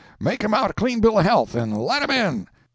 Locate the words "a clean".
0.71-0.99